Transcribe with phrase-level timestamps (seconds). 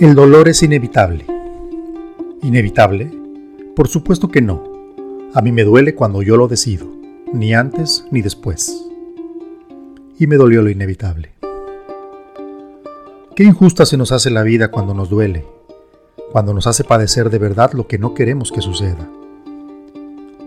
[0.00, 1.26] El dolor es inevitable.
[2.42, 3.10] ¿Inevitable?
[3.76, 4.64] Por supuesto que no.
[5.34, 6.86] A mí me duele cuando yo lo decido,
[7.32, 8.84] ni antes ni después.
[10.18, 11.32] Y me dolió lo inevitable.
[13.36, 15.44] Qué injusta se nos hace la vida cuando nos duele,
[16.32, 19.08] cuando nos hace padecer de verdad lo que no queremos que suceda.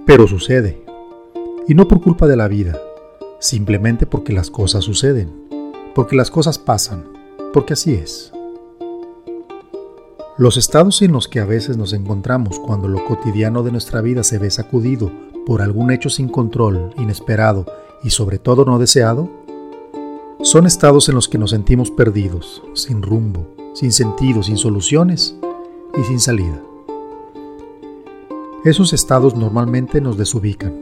[0.06, 0.84] Pero sucede,
[1.68, 2.80] y no por culpa de la vida,
[3.40, 5.32] simplemente porque las cosas suceden,
[5.94, 7.06] porque las cosas pasan,
[7.54, 8.35] porque así es.
[10.38, 14.22] Los estados en los que a veces nos encontramos cuando lo cotidiano de nuestra vida
[14.22, 15.10] se ve sacudido
[15.46, 17.66] por algún hecho sin control, inesperado
[18.04, 19.30] y sobre todo no deseado,
[20.42, 25.38] son estados en los que nos sentimos perdidos, sin rumbo, sin sentido, sin soluciones
[25.98, 26.62] y sin salida.
[28.66, 30.78] Esos estados normalmente nos desubican,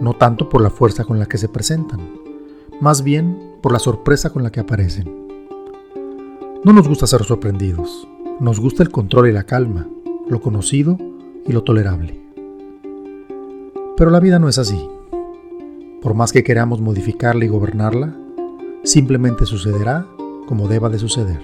[0.00, 2.00] no tanto por la fuerza con la que se presentan,
[2.80, 5.28] más bien por la sorpresa con la que aparecen.
[6.64, 8.08] No nos gusta ser sorprendidos,
[8.42, 9.88] nos gusta el control y la calma,
[10.28, 10.98] lo conocido
[11.46, 12.20] y lo tolerable.
[13.96, 14.84] Pero la vida no es así.
[16.02, 18.16] Por más que queramos modificarla y gobernarla,
[18.82, 20.08] simplemente sucederá
[20.48, 21.40] como deba de suceder.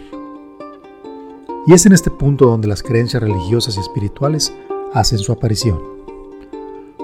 [1.69, 4.53] Y es en este punto donde las creencias religiosas y espirituales
[4.93, 5.79] hacen su aparición.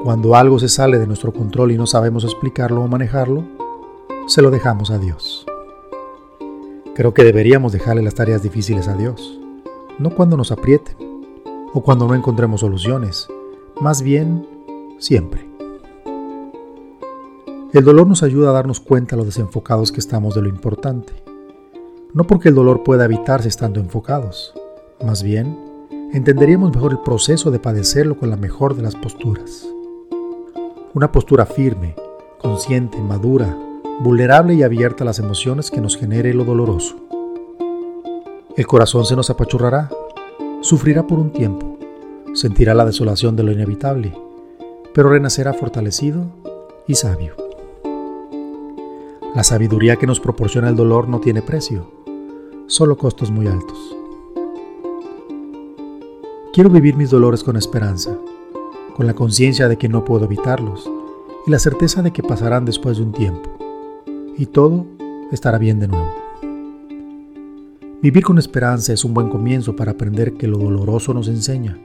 [0.03, 3.45] Cuando algo se sale de nuestro control y no sabemos explicarlo o manejarlo,
[4.27, 5.47] se lo dejamos a Dios.
[6.97, 9.39] Creo que deberíamos dejarle las tareas difíciles a Dios
[9.98, 10.97] no cuando nos aprieten
[11.73, 13.28] o cuando no encontremos soluciones,
[13.81, 14.47] más bien
[14.98, 15.48] siempre.
[17.73, 21.12] El dolor nos ayuda a darnos cuenta lo desenfocados que estamos de lo importante.
[22.12, 24.55] No porque el dolor pueda evitarse estando enfocados,
[25.05, 25.59] más bien
[26.12, 29.69] entenderíamos mejor el proceso de padecerlo con la mejor de las posturas.
[30.95, 31.97] Una postura firme,
[32.41, 33.58] consciente, madura,
[34.01, 37.03] vulnerable y abierta a las emociones que nos genere lo doloroso.
[38.56, 39.91] El corazón se nos apachurrará,
[40.60, 41.77] sufrirá por un tiempo,
[42.34, 44.17] sentirá la desolación de lo inevitable,
[44.95, 46.27] pero renacerá fortalecido
[46.86, 47.34] y sabio.
[49.34, 51.90] La sabiduría que nos proporciona el dolor no tiene precio,
[52.68, 53.96] solo costos muy altos.
[56.52, 58.17] Quiero vivir mis dolores con esperanza,
[58.95, 60.89] con la conciencia de que no puedo evitarlos
[61.45, 63.50] y la certeza de que pasarán después de un tiempo,
[64.39, 64.86] y todo
[65.33, 66.23] estará bien de nuevo.
[68.05, 71.79] Vivir con esperanza es un buen comienzo para aprender que lo doloroso nos enseña,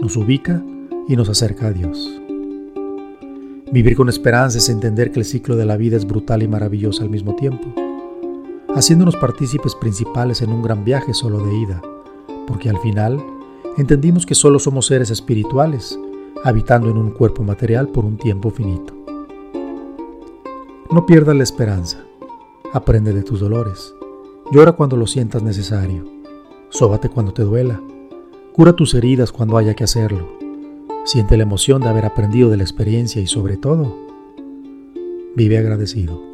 [0.00, 0.62] nos ubica
[1.08, 2.08] y nos acerca a Dios.
[3.72, 7.02] Vivir con esperanza es entender que el ciclo de la vida es brutal y maravilloso
[7.02, 7.74] al mismo tiempo,
[8.72, 11.82] haciéndonos partícipes principales en un gran viaje solo de ida,
[12.46, 13.20] porque al final
[13.76, 15.98] entendimos que solo somos seres espirituales,
[16.44, 18.94] habitando en un cuerpo material por un tiempo finito.
[20.92, 21.98] No pierdas la esperanza,
[22.72, 23.92] aprende de tus dolores
[24.50, 26.06] Llora cuando lo sientas necesario.
[26.70, 27.82] Sóbate cuando te duela.
[28.54, 30.26] Cura tus heridas cuando haya que hacerlo.
[31.04, 33.94] Siente la emoción de haber aprendido de la experiencia y sobre todo,
[35.36, 36.27] vive agradecido.